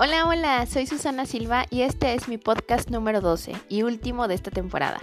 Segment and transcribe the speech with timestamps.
[0.00, 4.36] Hola, hola, soy Susana Silva y este es mi podcast número 12 y último de
[4.36, 5.00] esta temporada.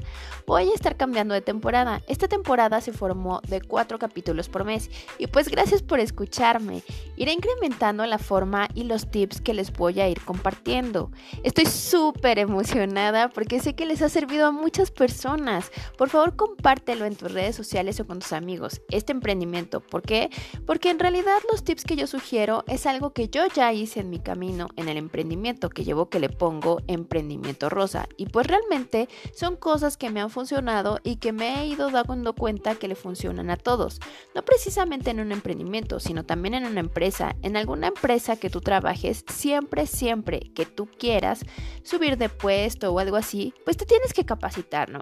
[0.48, 2.02] Voy a estar cambiando de temporada.
[2.07, 6.81] Esta temporada se formó de cuatro capítulos por mes y pues gracias por escucharme.
[7.18, 11.11] Iré incrementando la forma y los tips que les voy a ir compartiendo.
[11.43, 15.71] Estoy súper emocionada porque sé que les ha servido a muchas personas.
[15.98, 18.81] Por favor, compártelo en tus redes sociales o con tus amigos.
[18.89, 20.30] Este emprendimiento, ¿por qué?
[20.66, 24.09] Porque en realidad los tips que yo sugiero es algo que yo ya hice en
[24.09, 28.07] mi camino el emprendimiento que llevo que le pongo emprendimiento rosa.
[28.18, 32.34] Y pues realmente son cosas que me han funcionado y que me he ido dando
[32.34, 33.99] cuenta que le funcionan a todos.
[34.34, 36.79] No precisamente en un emprendimiento, sino también en una
[37.44, 41.41] En alguna empresa que tú trabajes, siempre, siempre que tú quieras
[41.84, 45.02] subir de puesto o algo así, pues te tienes que capacitar, ¿no?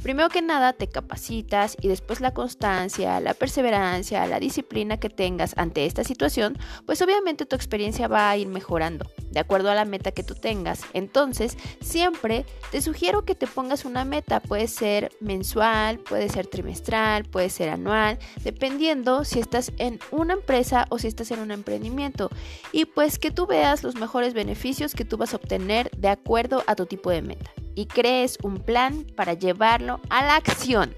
[0.00, 5.54] Primero que nada te capacitas y después la constancia, la perseverancia, la disciplina que tengas
[5.58, 9.84] ante esta situación, pues obviamente tu experiencia va a ir mejorando de acuerdo a la
[9.84, 10.82] meta que tú tengas.
[10.92, 14.40] Entonces, siempre te sugiero que te pongas una meta.
[14.40, 20.86] Puede ser mensual, puede ser trimestral, puede ser anual, dependiendo si estás en una empresa
[20.90, 22.30] o si estás en un emprendimiento.
[22.72, 26.62] Y pues que tú veas los mejores beneficios que tú vas a obtener de acuerdo
[26.66, 30.94] a tu tipo de meta y crees un plan para llevarlo a la acción.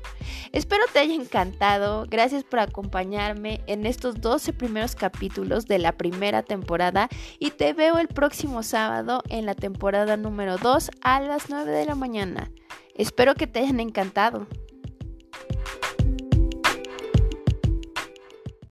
[0.53, 2.07] Espero te haya encantado.
[2.09, 7.98] Gracias por acompañarme en estos 12 primeros capítulos de la primera temporada y te veo
[7.98, 12.51] el próximo sábado en la temporada número 2 a las 9 de la mañana.
[12.95, 14.47] Espero que te hayan encantado.